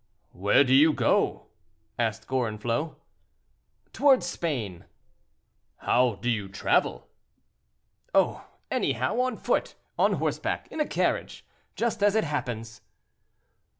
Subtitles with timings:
[0.31, 1.45] "Where do you go?"
[1.99, 2.95] asked Gorenflot.
[3.93, 4.85] "Toward Spain."
[5.77, 7.07] "How do you travel?"
[8.11, 8.47] "Oh!
[8.71, 12.81] anyhow; on foot, on horseback, in a carriage—just as it happens."